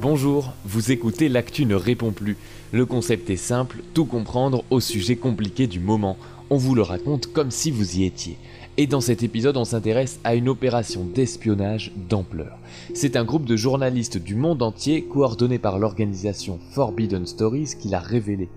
Bonjour, 0.00 0.54
vous 0.64 0.92
écoutez 0.92 1.28
L'actu 1.28 1.66
ne 1.66 1.74
répond 1.74 2.10
plus. 2.10 2.38
Le 2.72 2.86
concept 2.86 3.28
est 3.28 3.36
simple, 3.36 3.82
tout 3.92 4.06
comprendre 4.06 4.64
au 4.70 4.80
sujet 4.80 5.16
compliqué 5.16 5.66
du 5.66 5.78
moment. 5.78 6.16
On 6.48 6.56
vous 6.56 6.74
le 6.74 6.80
raconte 6.80 7.26
comme 7.26 7.50
si 7.50 7.70
vous 7.70 7.98
y 7.98 8.04
étiez. 8.04 8.38
Et 8.78 8.86
dans 8.86 9.02
cet 9.02 9.22
épisode, 9.22 9.58
on 9.58 9.66
s'intéresse 9.66 10.18
à 10.24 10.34
une 10.34 10.48
opération 10.48 11.04
d'espionnage 11.04 11.92
d'ampleur. 12.08 12.56
C'est 12.94 13.14
un 13.14 13.24
groupe 13.24 13.44
de 13.44 13.56
journalistes 13.56 14.16
du 14.16 14.36
monde 14.36 14.62
entier, 14.62 15.04
coordonné 15.04 15.58
par 15.58 15.78
l'organisation 15.78 16.58
Forbidden 16.70 17.26
Stories, 17.26 17.74
qui 17.78 17.88
l'a 17.88 18.00
révélé. 18.00 18.48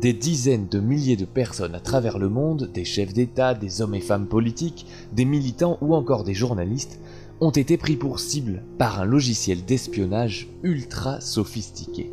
Des 0.00 0.12
dizaines 0.12 0.66
de 0.68 0.80
milliers 0.80 1.16
de 1.16 1.26
personnes 1.26 1.76
à 1.76 1.80
travers 1.80 2.18
le 2.18 2.28
monde, 2.28 2.70
des 2.74 2.84
chefs 2.84 3.14
d'État, 3.14 3.54
des 3.54 3.82
hommes 3.82 3.94
et 3.94 4.00
femmes 4.00 4.26
politiques, 4.26 4.86
des 5.12 5.24
militants 5.24 5.78
ou 5.80 5.94
encore 5.94 6.24
des 6.24 6.34
journalistes, 6.34 6.98
ont 7.40 7.50
été 7.50 7.76
pris 7.76 7.96
pour 7.96 8.20
cible 8.20 8.62
par 8.78 9.00
un 9.00 9.04
logiciel 9.04 9.64
d'espionnage 9.64 10.48
ultra 10.62 11.20
sophistiqué. 11.20 12.10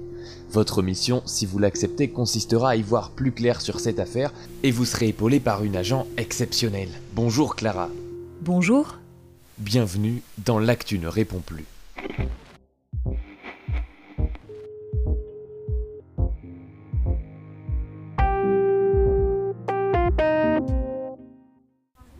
Votre 0.51 0.81
mission, 0.81 1.21
si 1.25 1.45
vous 1.45 1.59
l'acceptez, 1.59 2.09
consistera 2.09 2.71
à 2.71 2.75
y 2.75 2.81
voir 2.81 3.11
plus 3.11 3.31
clair 3.31 3.61
sur 3.61 3.79
cette 3.79 3.99
affaire 3.99 4.33
et 4.63 4.71
vous 4.71 4.85
serez 4.85 5.09
épaulé 5.09 5.39
par 5.39 5.63
une 5.63 5.75
agent 5.75 6.07
exceptionnelle. 6.17 6.89
Bonjour 7.13 7.55
Clara. 7.55 7.89
Bonjour. 8.41 8.97
Bienvenue 9.57 10.21
dans 10.43 10.59
L'actu 10.59 10.99
ne 10.99 11.07
répond 11.07 11.39
plus. 11.39 11.65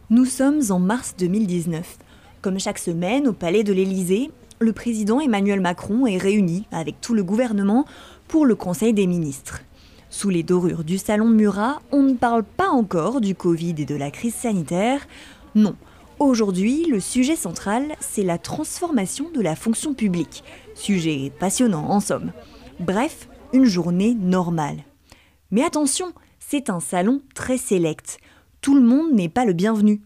Nous 0.10 0.26
sommes 0.26 0.62
en 0.70 0.80
mars 0.80 1.16
2019. 1.18 1.98
Comme 2.46 2.60
chaque 2.60 2.78
semaine, 2.78 3.28
au 3.28 3.34
palais 3.34 3.64
de 3.64 3.74
l'Élysée, 3.74 4.30
le 4.60 4.72
président 4.72 5.20
Emmanuel 5.20 5.62
Macron 5.62 6.06
est 6.06 6.20
réuni 6.20 6.68
avec 6.72 7.02
tout 7.02 7.16
le 7.16 7.24
gouvernement 7.24 7.86
pour 8.28 8.46
le 8.46 8.54
Conseil 8.54 8.94
des 8.94 9.08
ministres. 9.08 9.64
Sous 10.12 10.30
les 10.30 10.44
dorures 10.44 10.84
du 10.84 11.00
salon 11.00 11.28
Murat, 11.28 11.82
on 11.92 12.04
ne 12.04 12.14
parle 12.14 12.44
pas 12.44 12.70
encore 12.70 13.20
du 13.20 13.34
Covid 13.34 13.74
et 13.80 13.86
de 13.86 13.96
la 13.96 14.12
crise 14.12 14.36
sanitaire. 14.36 15.08
Non, 15.56 15.76
aujourd'hui, 16.20 16.86
le 16.86 17.00
sujet 17.00 17.36
central, 17.36 17.96
c'est 18.00 18.22
la 18.22 18.38
transformation 18.38 19.32
de 19.34 19.42
la 19.42 19.56
fonction 19.56 19.96
publique. 19.96 20.44
Sujet 20.76 21.32
passionnant 21.40 21.90
en 21.90 22.00
somme. 22.00 22.32
Bref, 22.80 23.28
une 23.54 23.66
journée 23.66 24.14
normale. 24.14 24.84
Mais 25.50 25.64
attention, 25.64 26.14
c'est 26.38 26.70
un 26.70 26.80
salon 26.80 27.24
très 27.34 27.58
sélect. 27.58 28.20
Tout 28.62 28.76
le 28.76 28.82
monde 28.82 29.14
n'est 29.14 29.30
pas 29.30 29.46
le 29.46 29.54
bienvenu 29.54 30.00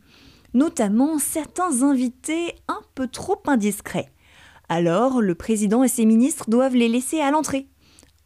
notamment 0.53 1.19
certains 1.19 1.83
invités 1.83 2.55
un 2.67 2.81
peu 2.95 3.07
trop 3.07 3.41
indiscrets. 3.47 4.11
Alors, 4.69 5.21
le 5.21 5.35
président 5.35 5.83
et 5.83 5.87
ses 5.87 6.05
ministres 6.05 6.49
doivent 6.49 6.75
les 6.75 6.87
laisser 6.87 7.19
à 7.21 7.31
l'entrée. 7.31 7.67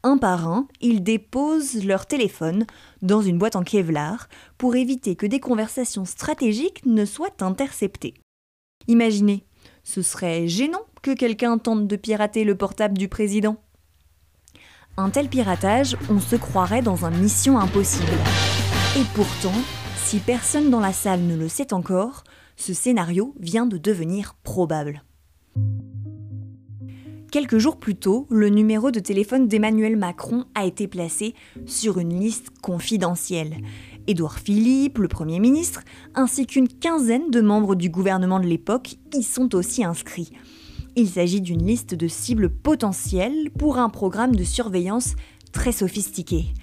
Un 0.04 0.18
par 0.18 0.48
un, 0.48 0.68
ils 0.82 1.02
déposent 1.02 1.86
leur 1.86 2.06
téléphone 2.06 2.66
dans 3.02 3.22
une 3.22 3.38
boîte 3.38 3.56
en 3.56 3.64
Kevlar 3.64 4.28
pour 4.58 4.76
éviter 4.76 5.16
que 5.16 5.26
des 5.26 5.40
conversations 5.40 6.04
stratégiques 6.04 6.86
ne 6.86 7.06
soient 7.06 7.42
interceptées. 7.42 8.14
Imaginez, 8.88 9.46
ce 9.84 10.02
serait 10.02 10.50
gênant 10.50 10.82
que 11.02 11.12
quelqu'un 11.12 11.58
tente 11.58 11.88
de 11.88 11.96
pirater 11.96 12.44
le 12.44 12.56
portable 12.56 12.98
du 12.98 13.08
président. 13.08 13.58
Un 14.98 15.10
tel 15.10 15.30
piratage, 15.30 15.96
on 16.10 16.20
se 16.20 16.36
croirait 16.36 16.82
dans 16.82 17.06
un 17.06 17.12
mission 17.12 17.58
impossible. 17.58 18.12
Et 18.98 19.06
pourtant, 19.16 19.54
si 20.14 20.20
personne 20.20 20.70
dans 20.70 20.80
la 20.80 20.94
salle 20.94 21.24
ne 21.24 21.36
le 21.36 21.48
sait 21.48 21.74
encore, 21.74 22.24
ce 22.56 22.72
scénario 22.72 23.34
vient 23.40 23.66
de 23.66 23.80
devenir 23.80 24.36
probable. 24.44 25.04
Quelques 27.32 27.58
jours 27.58 27.80
plus 27.80 27.96
tôt, 27.96 28.28
le 28.30 28.50
numéro 28.50 28.92
de 28.92 29.00
téléphone 29.00 29.48
d'Emmanuel 29.48 29.98
Macron 29.98 30.46
a 30.54 30.68
été 30.68 30.88
placé 30.88 31.34
sur 31.66 31.98
une 31.98 32.20
liste 32.20 32.52
confidentielle. 32.62 33.58
Édouard 34.06 34.38
Philippe, 34.38 35.00
le 35.00 35.08
Premier 35.08 35.40
ministre, 35.40 35.82
ainsi 36.14 36.46
qu'une 36.46 36.68
quinzaine 36.68 37.32
de 37.32 37.42
membres 37.42 37.74
du 37.74 37.90
gouvernement 37.90 38.40
de 38.40 38.46
l'époque 38.46 38.98
y 39.16 39.24
sont 39.24 39.56
aussi 39.56 39.84
inscrits. 39.84 40.32
Il 40.96 41.10
s'agit 41.10 41.42
d'une 41.42 41.66
liste 41.66 41.96
de 41.96 42.08
cibles 42.08 42.52
potentielles 42.52 43.50
pour 43.58 43.80
un 43.80 43.90
programme 43.90 44.36
de 44.36 44.44
surveillance 44.44 45.16
très 45.54 45.72
sophistiqué 45.72 46.54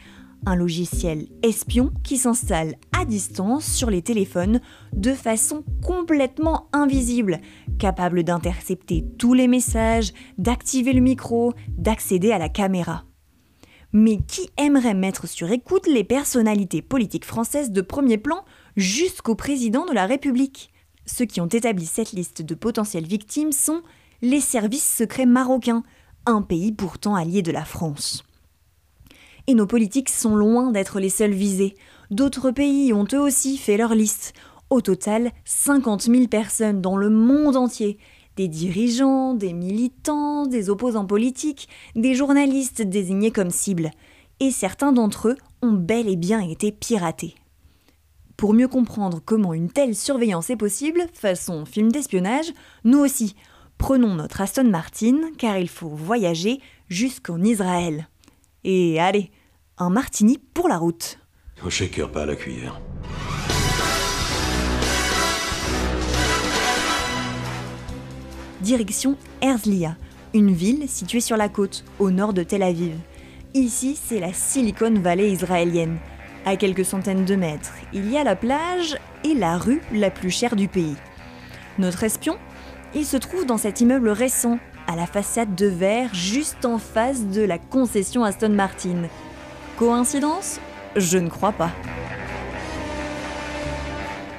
un 0.47 0.57
logiciel 0.57 1.27
espion 1.43 1.93
qui 2.03 2.17
s'installe 2.17 2.77
à 2.99 3.05
distance 3.05 3.65
sur 3.65 3.91
les 3.91 4.03
téléphones 4.03 4.61
de 4.93 5.13
façon 5.13 5.65
complètement 5.83 6.69
invisible, 6.73 7.41
capable 7.79 8.25
d'intercepter 8.25 9.05
tous 9.19 9.35
les 9.35 9.49
messages, 9.49 10.13
d'activer 10.39 10.93
le 10.93 11.01
micro, 11.01 11.53
d'accéder 11.69 12.33
à 12.33 12.39
la 12.39 12.49
caméra. 12.49 13.05
Mais 13.93 14.19
qui 14.19 14.51
aimerait 14.57 14.95
mettre 14.95 15.27
sur 15.27 15.51
écoute 15.51 15.87
les 15.87 16.05
personnalités 16.05 16.83
politiques 16.83 17.25
françaises 17.25 17.73
de 17.73 17.81
premier 17.81 18.19
plan 18.19 18.45
jusqu'au 18.77 19.35
président 19.35 19.85
de 19.85 19.93
la 19.93 20.07
République? 20.07 20.73
Ceux 21.07 21.25
qui 21.25 21.41
ont 21.41 21.47
établi 21.47 21.87
cette 21.87 22.13
liste 22.13 22.43
de 22.43 22.55
potentielles 22.55 23.07
victimes 23.07 23.53
sont 23.53 23.83
les 24.23 24.41
services 24.41 24.89
secrets 24.89 25.27
marocains, 25.27 25.83
un 26.27 26.43
pays 26.43 26.73
pourtant 26.73 27.15
allié 27.15 27.43
de 27.43 27.51
la 27.51 27.65
France. 27.65 28.23
Nos 29.55 29.67
politiques 29.67 30.11
sont 30.11 30.37
loin 30.37 30.71
d'être 30.71 31.01
les 31.01 31.09
seuls 31.09 31.33
visés. 31.33 31.75
D'autres 32.11 32.51
pays 32.51 32.93
ont 32.93 33.07
eux 33.13 33.21
aussi 33.21 33.57
fait 33.57 33.77
leur 33.77 33.95
liste. 33.95 34.33
Au 34.71 34.81
total, 34.81 35.33
50 35.45 36.03
000 36.03 36.27
personnes 36.29 36.81
dans 36.81 36.97
le 36.97 37.11
monde 37.11 37.57
entier. 37.57 37.99
Des 38.37 38.49
dirigeants, 38.49 39.35
des 39.35 39.53
militants, 39.53 40.47
des 40.47 40.71
opposants 40.71 41.07
politiques, 41.07 41.69
des 41.97 42.15
journalistes 42.15 42.83
désignés 42.83 43.33
comme 43.33 43.51
cibles. 43.51 43.91
Et 44.39 44.51
certains 44.51 44.93
d'entre 44.93 45.29
eux 45.29 45.37
ont 45.63 45.73
bel 45.73 46.09
et 46.09 46.17
bien 46.17 46.41
été 46.41 46.71
piratés. 46.71 47.35
Pour 48.37 48.55
mieux 48.55 48.69
comprendre 48.69 49.21
comment 49.23 49.53
une 49.53 49.71
telle 49.71 49.97
surveillance 49.97 50.49
est 50.49 50.57
possible, 50.57 51.07
façon 51.13 51.67
film 51.67 51.93
d'espionnage, 51.93 52.53
nous 52.85 52.99
aussi, 52.99 53.35
prenons 53.79 54.15
notre 54.15 54.41
Aston 54.41 54.71
Martin 54.71 55.19
car 55.37 55.59
il 55.59 55.69
faut 55.69 55.91
voyager 55.91 56.61
jusqu'en 56.89 57.43
Israël. 57.43 58.09
Et 58.65 59.01
allez, 59.01 59.31
un 59.81 59.91
martini 59.91 60.39
pour 60.53 60.69
la 60.69 60.77
route. 60.77 61.19
Au 61.65 61.71
shaker, 61.71 62.11
pas 62.11 62.23
à 62.23 62.27
la 62.27 62.37
cuillère. 62.37 62.81
Direction 68.61 69.17
Herzliya, 69.41 69.97
une 70.35 70.53
ville 70.53 70.87
située 70.89 71.21
sur 71.21 71.39
la 71.39 71.49
côte, 71.49 71.85
au 71.99 72.11
nord 72.11 72.35
de 72.35 72.43
Tel 72.43 72.63
Aviv. 72.63 72.95
Ici, 73.55 73.99
c'est 74.01 74.21
la 74.21 74.35
Silicon 74.35 74.95
Valley 75.01 75.31
israélienne. 75.33 75.99
À 76.45 76.57
quelques 76.57 76.85
centaines 76.85 77.25
de 77.25 77.37
mètres, 77.37 77.73
il 77.93 78.11
y 78.11 78.19
a 78.19 78.25
la 78.25 78.37
plage 78.37 78.97
et 79.25 79.35
la 79.35 79.57
rue 79.57 79.81
la 79.93 80.11
plus 80.11 80.31
chère 80.31 80.57
du 80.57 80.69
pays. 80.69 80.97
Notre 81.79 82.05
espion, 82.05 82.37
il 82.95 83.07
se 83.07 83.17
trouve 83.17 83.47
dans 83.47 83.59
cet 83.59 83.81
immeuble 83.81 84.11
récent, 84.11 84.59
à 84.87 84.97
la 84.97 85.07
façade 85.07 85.55
de 85.55 85.67
verre 85.67 86.13
juste 86.15 86.65
en 86.65 86.79
face 86.79 87.27
de 87.27 87.43
la 87.43 87.59
concession 87.59 88.25
Aston 88.25 88.51
Martin. 88.51 89.05
Coïncidence 89.81 90.61
Je 90.95 91.17
ne 91.17 91.31
crois 91.31 91.53
pas. 91.53 91.71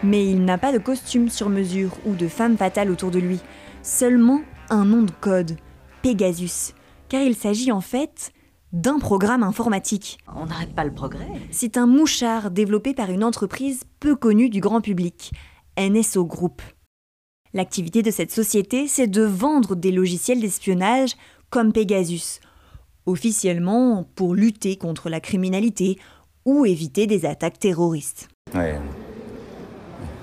Mais 0.04 0.28
il 0.28 0.46
n'a 0.46 0.60
pas 0.60 0.72
de 0.72 0.78
costume 0.78 1.30
sur 1.30 1.50
mesure 1.50 1.98
ou 2.06 2.14
de 2.14 2.28
femme 2.28 2.58
fatale 2.58 2.92
autour 2.92 3.10
de 3.10 3.18
lui, 3.18 3.40
seulement 3.82 4.42
un 4.70 4.86
nom 4.86 5.02
de 5.02 5.10
code, 5.10 5.58
Pegasus, 6.04 6.76
car 7.10 7.24
il 7.24 7.34
s'agit 7.34 7.72
en 7.72 7.82
fait 7.82 8.34
d'un 8.72 9.00
programme 9.00 9.42
informatique. 9.42 10.20
On 10.36 10.46
n'arrête 10.46 10.76
pas 10.76 10.86
le 10.86 10.94
progrès. 10.94 11.26
C'est 11.50 11.76
un 11.76 11.88
mouchard 11.88 12.52
développé 12.52 12.94
par 12.94 13.10
une 13.10 13.24
entreprise 13.24 13.82
peu 14.00 14.16
connue 14.16 14.52
du 14.52 14.60
grand 14.60 14.82
public, 14.82 15.32
NSO 15.76 16.24
Group. 16.24 16.62
L'activité 17.56 18.04
de 18.04 18.12
cette 18.12 18.32
société, 18.32 18.88
c'est 18.88 19.08
de 19.08 19.24
vendre 19.24 19.76
des 19.76 19.92
logiciels 19.92 20.40
d'espionnage 20.40 21.16
comme 21.50 21.74
Pegasus, 21.74 22.42
officiellement 23.06 24.08
pour 24.16 24.36
lutter 24.36 24.78
contre 24.78 25.10
la 25.10 25.20
criminalité 25.20 25.98
ou 26.46 26.66
éviter 26.66 27.08
des 27.08 27.26
attaques 27.26 27.60
terroristes. 27.60 28.28
Oui, 28.54 28.72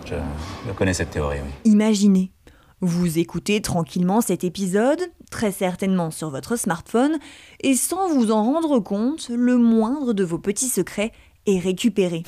je, 0.07 0.73
connais 0.73 0.95
cette 0.95 1.11
théorie, 1.11 1.39
oui. 1.43 1.71
Imaginez, 1.71 2.33
vous 2.81 3.19
écoutez 3.19 3.61
tranquillement 3.61 4.21
cet 4.21 4.45
épisode, 4.45 5.01
très 5.31 5.53
certainement 5.53 6.11
sur 6.11 6.31
votre 6.31 6.57
smartphone, 6.57 7.19
et 7.61 7.75
sans 7.75 8.09
vous 8.09 8.31
en 8.31 8.45
rendre 8.45 8.79
compte, 8.79 9.29
le 9.29 9.57
moindre 9.57 10.13
de 10.13 10.25
vos 10.25 10.39
petits 10.39 10.69
secrets 10.69 11.13
est 11.47 11.59
récupéré. 11.59 12.23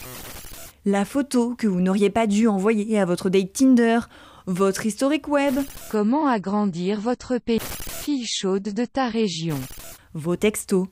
La 0.84 1.04
photo 1.04 1.54
que 1.56 1.66
vous 1.66 1.80
n'auriez 1.80 2.10
pas 2.10 2.26
dû 2.26 2.48
envoyer 2.48 2.98
à 2.98 3.04
votre 3.04 3.28
date 3.28 3.52
Tinder 3.52 4.00
votre 4.46 4.86
historique 4.86 5.28
web. 5.28 5.54
Comment 5.90 6.26
agrandir 6.26 7.00
votre 7.00 7.38
pays? 7.38 7.60
Fille 7.60 8.26
chaude 8.26 8.62
de 8.62 8.84
ta 8.84 9.08
région. 9.08 9.58
Vos 10.14 10.36
textos. 10.36 10.88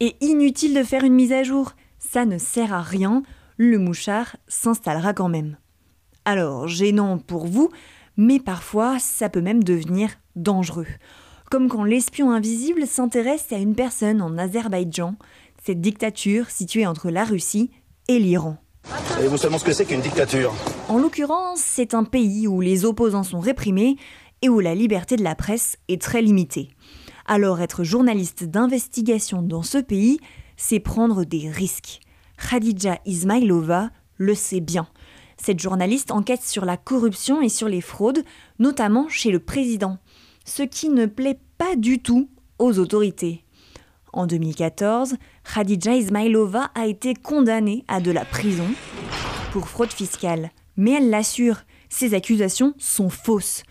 Et 0.00 0.16
inutile 0.20 0.74
de 0.74 0.82
faire 0.82 1.04
une 1.04 1.14
mise 1.14 1.32
à 1.32 1.44
jour, 1.44 1.72
ça 1.98 2.24
ne 2.24 2.36
sert 2.36 2.72
à 2.72 2.82
rien, 2.82 3.22
le 3.56 3.78
mouchard 3.78 4.36
s'installera 4.48 5.14
quand 5.14 5.28
même. 5.28 5.56
Alors, 6.24 6.66
gênant 6.66 7.18
pour 7.18 7.46
vous, 7.46 7.70
mais 8.16 8.40
parfois 8.40 8.98
ça 8.98 9.28
peut 9.28 9.40
même 9.40 9.62
devenir 9.62 10.10
dangereux. 10.34 10.86
Comme 11.50 11.68
quand 11.68 11.84
l'espion 11.84 12.32
invisible 12.32 12.86
s'intéresse 12.86 13.52
à 13.52 13.56
une 13.56 13.74
personne 13.74 14.20
en 14.20 14.36
Azerbaïdjan, 14.36 15.14
cette 15.64 15.80
dictature 15.80 16.50
située 16.50 16.86
entre 16.86 17.10
la 17.10 17.24
Russie 17.24 17.70
et 18.08 18.18
l'Iran. 18.18 18.56
Savez-vous 19.10 19.36
seulement 19.36 19.58
ce 19.58 19.64
que 19.64 19.72
c'est 19.72 19.84
qu'une 19.84 20.00
dictature? 20.00 20.52
En 20.88 20.98
l'occurrence, 20.98 21.60
c'est 21.60 21.94
un 21.94 22.04
pays 22.04 22.48
où 22.48 22.60
les 22.60 22.84
opposants 22.84 23.22
sont 23.22 23.40
réprimés 23.40 23.96
et 24.42 24.48
où 24.48 24.58
la 24.58 24.74
liberté 24.74 25.16
de 25.16 25.22
la 25.22 25.34
presse 25.34 25.76
est 25.88 26.00
très 26.00 26.22
limitée. 26.22 26.70
Alors 27.32 27.60
être 27.60 27.84
journaliste 27.84 28.42
d'investigation 28.42 29.40
dans 29.40 29.62
ce 29.62 29.78
pays, 29.78 30.18
c'est 30.56 30.80
prendre 30.80 31.22
des 31.22 31.48
risques. 31.48 32.00
Khadija 32.36 32.98
Ismailova 33.06 33.90
le 34.16 34.34
sait 34.34 34.58
bien. 34.58 34.88
Cette 35.36 35.60
journaliste 35.60 36.10
enquête 36.10 36.42
sur 36.42 36.64
la 36.64 36.76
corruption 36.76 37.40
et 37.40 37.48
sur 37.48 37.68
les 37.68 37.82
fraudes, 37.82 38.24
notamment 38.58 39.08
chez 39.08 39.30
le 39.30 39.38
président, 39.38 39.98
ce 40.44 40.64
qui 40.64 40.88
ne 40.88 41.06
plaît 41.06 41.38
pas 41.56 41.76
du 41.76 42.02
tout 42.02 42.28
aux 42.58 42.80
autorités. 42.80 43.44
En 44.12 44.26
2014, 44.26 45.14
Khadija 45.54 45.94
Ismailova 45.94 46.72
a 46.74 46.86
été 46.88 47.14
condamnée 47.14 47.84
à 47.86 48.00
de 48.00 48.10
la 48.10 48.24
prison 48.24 48.66
pour 49.52 49.68
fraude 49.68 49.92
fiscale. 49.92 50.50
Mais 50.76 50.94
elle 50.94 51.10
l'assure, 51.10 51.58
ces 51.90 52.14
accusations 52.14 52.74
sont 52.76 53.08
fausses. 53.08 53.62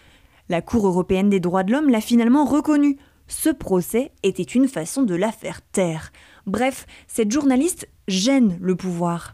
La 0.47 0.61
Cour 0.61 0.87
européenne 0.87 1.29
des 1.29 1.41
droits 1.41 1.63
de 1.63 1.73
l'homme 1.73 1.89
l'a 1.89 1.99
finalement 1.99 2.45
reconnu. 2.45 2.97
Ce 3.29 3.49
procès 3.49 4.11
était 4.23 4.41
une 4.41 4.67
façon 4.67 5.03
de 5.03 5.13
la 5.13 5.31
faire 5.31 5.61
taire. 5.61 6.11
Bref, 6.47 6.87
cette 7.07 7.31
journaliste 7.31 7.87
gêne 8.07 8.57
le 8.59 8.75
pouvoir. 8.75 9.33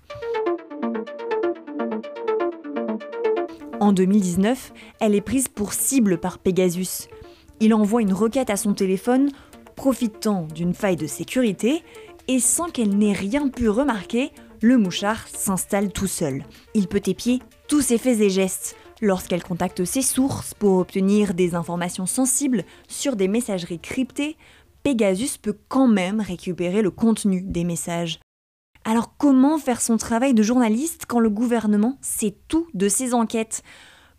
En 3.80 3.94
2019, 3.94 4.74
elle 5.00 5.15
est 5.15 5.21
prise 5.21 5.47
pour 5.47 5.74
cible 5.74 6.18
par 6.18 6.39
Pegasus. 6.39 7.07
Il 7.62 7.74
envoie 7.74 8.01
une 8.01 8.13
requête 8.13 8.50
à 8.50 8.57
son 8.57 8.74
téléphone, 8.74 9.31
profitant 9.77 10.45
d'une 10.53 10.74
faille 10.74 10.97
de 10.97 11.07
sécurité, 11.07 11.81
et 12.27 12.39
sans 12.39 12.69
qu'elle 12.69 12.97
n'ait 12.97 13.13
rien 13.13 13.47
pu 13.47 13.69
remarquer, 13.69 14.31
le 14.62 14.77
mouchard 14.77 15.25
s'installe 15.30 15.94
tout 15.94 16.07
seul. 16.07 16.44
Il 16.74 16.88
peut 16.88 17.01
épier 17.06 17.39
tous 17.69 17.81
ses 17.81 17.97
faits 17.97 18.19
et 18.19 18.30
gestes. 18.30 18.75
Lorsqu'elle 19.06 19.44
contacte 19.44 19.86
ses 19.86 20.02
sources 20.02 20.56
pour 20.56 20.80
obtenir 20.80 21.36
des 21.36 21.54
informations 21.54 22.07
sensibles 22.07 22.63
sur 22.88 23.16
des 23.16 23.28
messageries 23.28 23.78
cryptées, 23.78 24.36
Pegasus 24.81 25.38
peut 25.40 25.56
quand 25.68 25.88
même 25.88 26.22
récupérer 26.22 26.81
le 26.81 26.90
contenu 26.90 27.44
des 27.44 27.66
messages. 27.66 28.19
Alors 28.84 29.16
comment 29.16 29.60
faire 29.60 29.80
son 29.80 29.98
travail 29.98 30.34
de 30.34 30.42
journaliste 30.42 31.04
quand 31.07 31.19
le 31.19 31.30
gouvernement 31.30 32.00
sait 32.02 32.36
tout 32.48 32.66
de 32.74 32.90
ses 32.90 33.13
enquêtes? 33.13 33.62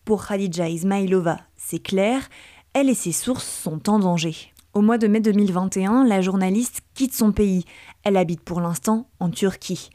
Pour 0.05 0.25
Khadija 0.25 0.69
Ismailova, 0.69 1.41
c'est 1.57 1.83
clair, 1.83 2.29
elle 2.73 2.89
et 2.89 2.95
ses 2.95 3.11
sources 3.11 3.61
sont 3.65 3.91
en 3.91 3.99
danger. 3.99 4.37
Au 4.73 4.83
mois 4.83 4.99
de 4.99 5.09
mai 5.09 5.19
2021, 5.19 6.05
la 6.05 6.21
journaliste 6.21 6.83
quitte 6.95 7.13
son 7.13 7.33
pays. 7.33 7.65
Elle 8.05 8.17
habite 8.17 8.43
pour 8.43 8.61
l'instant 8.61 9.09
en 9.19 9.31
Turquie. 9.31 9.91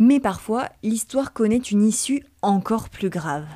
Mais 0.00 0.18
parfois, 0.18 0.68
l'histoire 0.82 1.32
connaît 1.32 1.58
une 1.58 1.86
issue 1.86 2.24
encore 2.42 2.88
plus 2.88 3.08
grave. 3.08 3.46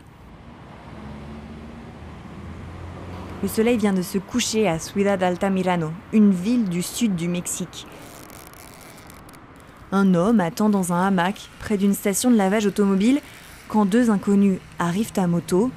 Le 3.43 3.49
soleil 3.49 3.79
vient 3.79 3.95
de 3.95 4.03
se 4.03 4.19
coucher 4.19 4.69
à 4.69 4.79
Ciudad 4.79 5.23
Altamirano, 5.23 5.93
une 6.13 6.31
ville 6.31 6.69
du 6.69 6.83
sud 6.83 7.17
du 7.17 7.27
Mexique. 7.27 7.87
Un 9.93 10.15
homme 10.15 10.41
attend 10.41 10.69
dans 10.69 10.93
un 10.93 11.07
hamac 11.07 11.49
près 11.59 11.79
d'une 11.79 11.95
station 11.95 12.31
de 12.31 12.37
lavage 12.37 12.67
automobile 12.67 13.19
quand 13.69 13.87
deux 13.87 14.11
inconnus 14.11 14.59
arrivent 14.79 15.13
à 15.17 15.27
moto. 15.27 15.71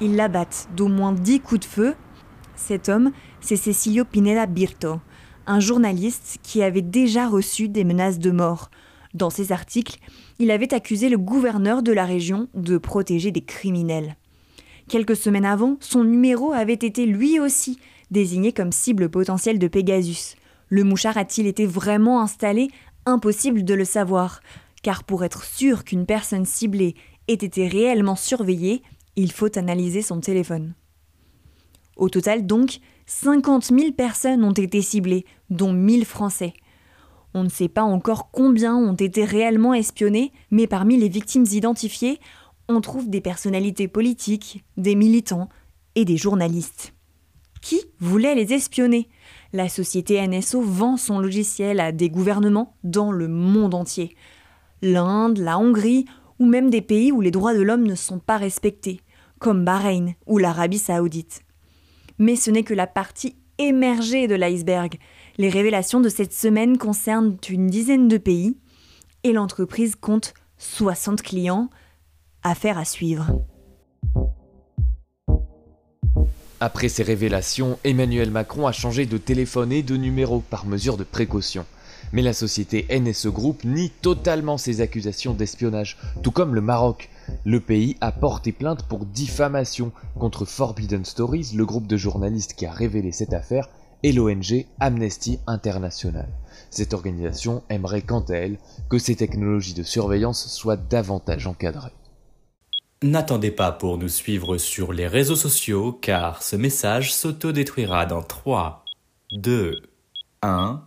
Ils 0.00 0.16
l'abattent 0.16 0.68
d'au 0.74 0.88
moins 0.88 1.12
dix 1.12 1.40
coups 1.40 1.60
de 1.60 1.66
feu. 1.66 1.94
Cet 2.56 2.88
homme, 2.88 3.12
c'est 3.40 3.56
Cecilio 3.56 4.06
Pineda 4.06 4.46
Birto, 4.46 4.98
un 5.48 5.60
journaliste 5.60 6.38
qui 6.42 6.62
avait 6.62 6.82
déjà 6.82 7.26
reçu 7.26 7.68
des 7.68 7.82
menaces 7.82 8.18
de 8.18 8.30
mort. 8.30 8.70
Dans 9.14 9.30
ses 9.30 9.50
articles, 9.50 9.98
il 10.38 10.50
avait 10.50 10.74
accusé 10.74 11.08
le 11.08 11.18
gouverneur 11.18 11.82
de 11.82 11.90
la 11.90 12.04
région 12.04 12.48
de 12.54 12.76
protéger 12.78 13.32
des 13.32 13.40
criminels. 13.40 14.16
Quelques 14.88 15.16
semaines 15.16 15.46
avant, 15.46 15.76
son 15.80 16.04
numéro 16.04 16.52
avait 16.52 16.74
été 16.74 17.06
lui 17.06 17.40
aussi 17.40 17.78
désigné 18.10 18.52
comme 18.52 18.72
cible 18.72 19.08
potentielle 19.08 19.58
de 19.58 19.68
Pegasus. 19.68 20.36
Le 20.68 20.84
mouchard 20.84 21.16
a-t-il 21.16 21.46
été 21.46 21.66
vraiment 21.66 22.20
installé? 22.22 22.68
Impossible 23.06 23.64
de 23.64 23.74
le 23.74 23.86
savoir, 23.86 24.40
car 24.82 25.02
pour 25.02 25.24
être 25.24 25.44
sûr 25.44 25.84
qu'une 25.84 26.04
personne 26.04 26.44
ciblée 26.44 26.94
ait 27.26 27.32
été 27.34 27.66
réellement 27.66 28.16
surveillée, 28.16 28.82
il 29.16 29.32
faut 29.32 29.58
analyser 29.58 30.02
son 30.02 30.20
téléphone. 30.20 30.74
Au 31.96 32.10
total 32.10 32.46
donc, 32.46 32.80
50 33.10 33.64
000 33.64 33.92
personnes 33.92 34.44
ont 34.44 34.52
été 34.52 34.82
ciblées, 34.82 35.24
dont 35.48 35.72
1000 35.72 36.04
Français. 36.04 36.52
On 37.32 37.42
ne 37.42 37.48
sait 37.48 37.70
pas 37.70 37.82
encore 37.82 38.30
combien 38.30 38.76
ont 38.76 38.92
été 38.92 39.24
réellement 39.24 39.72
espionnés, 39.72 40.30
mais 40.50 40.66
parmi 40.66 40.98
les 40.98 41.08
victimes 41.08 41.46
identifiées, 41.50 42.20
on 42.68 42.82
trouve 42.82 43.08
des 43.08 43.22
personnalités 43.22 43.88
politiques, 43.88 44.62
des 44.76 44.94
militants 44.94 45.48
et 45.94 46.04
des 46.04 46.18
journalistes. 46.18 46.92
Qui 47.62 47.80
voulait 47.98 48.34
les 48.34 48.52
espionner? 48.52 49.08
La 49.54 49.70
société 49.70 50.24
NSO 50.28 50.60
vend 50.60 50.98
son 50.98 51.18
logiciel 51.18 51.80
à 51.80 51.92
des 51.92 52.10
gouvernements 52.10 52.76
dans 52.84 53.10
le 53.10 53.26
monde 53.26 53.72
entier. 53.72 54.14
L'Inde, 54.82 55.38
la 55.38 55.58
Hongrie 55.58 56.04
ou 56.38 56.44
même 56.44 56.68
des 56.68 56.82
pays 56.82 57.10
où 57.10 57.22
les 57.22 57.30
droits 57.30 57.54
de 57.54 57.62
l'homme 57.62 57.86
ne 57.86 57.94
sont 57.94 58.18
pas 58.18 58.36
respectés, 58.36 59.00
comme 59.38 59.64
Bahreïn 59.64 60.12
ou 60.26 60.36
l'Arabie 60.36 60.78
saoudite. 60.78 61.40
Mais 62.18 62.36
ce 62.36 62.50
n'est 62.50 62.64
que 62.64 62.74
la 62.74 62.86
partie 62.86 63.36
émergée 63.58 64.26
de 64.26 64.34
l'iceberg. 64.34 64.98
Les 65.36 65.48
révélations 65.48 66.00
de 66.00 66.08
cette 66.08 66.32
semaine 66.32 66.78
concernent 66.78 67.36
une 67.48 67.68
dizaine 67.68 68.08
de 68.08 68.18
pays 68.18 68.56
et 69.24 69.32
l'entreprise 69.32 69.94
compte 69.96 70.34
60 70.58 71.22
clients. 71.22 71.70
Affaire 72.42 72.78
à 72.78 72.84
suivre. 72.84 73.32
Après 76.60 76.88
ces 76.88 77.04
révélations, 77.04 77.78
Emmanuel 77.84 78.30
Macron 78.30 78.66
a 78.66 78.72
changé 78.72 79.06
de 79.06 79.16
téléphone 79.16 79.72
et 79.72 79.82
de 79.82 79.96
numéro 79.96 80.40
par 80.40 80.66
mesure 80.66 80.96
de 80.96 81.04
précaution. 81.04 81.64
Mais 82.12 82.22
la 82.22 82.32
société 82.32 82.86
NSE 82.90 83.28
Group 83.28 83.64
nie 83.64 83.90
totalement 83.90 84.58
ces 84.58 84.80
accusations 84.80 85.34
d'espionnage, 85.34 85.98
tout 86.22 86.32
comme 86.32 86.54
le 86.54 86.60
Maroc. 86.60 87.10
Le 87.44 87.60
pays 87.60 87.96
a 88.00 88.12
porté 88.12 88.52
plainte 88.52 88.84
pour 88.84 89.06
diffamation 89.06 89.92
contre 90.18 90.44
Forbidden 90.44 91.04
Stories, 91.04 91.52
le 91.54 91.66
groupe 91.66 91.86
de 91.86 91.96
journalistes 91.96 92.54
qui 92.54 92.66
a 92.66 92.72
révélé 92.72 93.12
cette 93.12 93.32
affaire, 93.32 93.68
et 94.02 94.12
l'ONG 94.12 94.66
Amnesty 94.80 95.38
International. 95.46 96.28
Cette 96.70 96.94
organisation 96.94 97.62
aimerait 97.68 98.02
quant 98.02 98.24
à 98.28 98.34
elle 98.34 98.58
que 98.88 98.98
ces 98.98 99.16
technologies 99.16 99.74
de 99.74 99.82
surveillance 99.82 100.46
soient 100.48 100.76
davantage 100.76 101.46
encadrées. 101.46 101.92
N'attendez 103.02 103.52
pas 103.52 103.70
pour 103.70 103.96
nous 103.96 104.08
suivre 104.08 104.56
sur 104.56 104.92
les 104.92 105.06
réseaux 105.06 105.36
sociaux 105.36 105.92
car 105.92 106.42
ce 106.42 106.56
message 106.56 107.14
s'autodétruira 107.14 108.06
dans 108.06 108.22
3, 108.22 108.84
2, 109.32 109.76
1. 110.42 110.82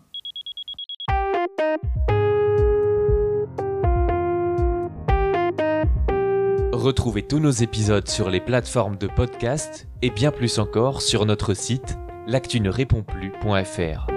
Retrouvez 6.82 7.22
tous 7.22 7.38
nos 7.38 7.52
épisodes 7.52 8.08
sur 8.08 8.32
les 8.32 8.40
plateformes 8.40 8.98
de 8.98 9.06
podcast 9.06 9.88
et 10.02 10.10
bien 10.10 10.32
plus 10.32 10.58
encore 10.58 11.04
sur 11.04 11.28
notre 11.28 11.54
site 11.54 12.00
l'actu 12.26 12.60
plus.fr. 13.04 14.11